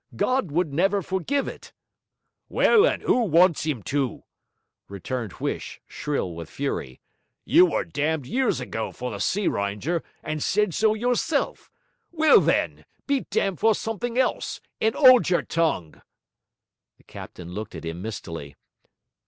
[0.15, 1.73] God would never forgive it.'
[2.49, 4.23] 'Well, and 'oo wants Him to?'
[4.89, 6.99] returned Huish, shrill with fury.
[7.45, 11.69] 'You were damned years ago for the Sea Rynger, and said so yourself.
[12.11, 16.01] Well then, be damned for something else, and 'old your tongue.'
[16.97, 18.55] The captain looked at him mistily.